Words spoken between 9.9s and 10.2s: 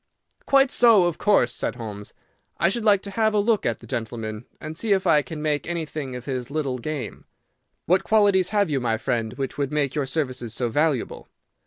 your